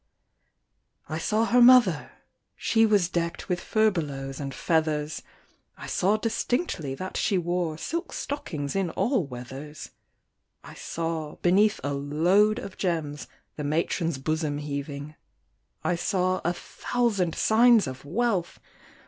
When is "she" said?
2.55-2.87, 7.17-7.37